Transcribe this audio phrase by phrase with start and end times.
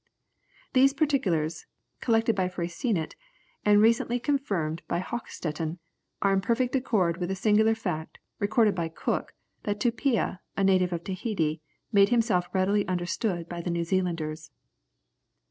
[0.73, 1.67] These particulars,
[1.99, 3.15] collected by Freycinet,
[3.63, 5.77] and recently confirmed by Hochsetten,
[6.23, 10.91] are in perfect accord with the singular fact, recorded by Cook, that Tupia, a native
[10.91, 11.61] of Tahiti,
[11.91, 14.49] made himself readily understood by the New Zealanders.